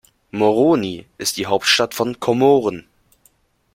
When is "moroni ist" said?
0.31-1.37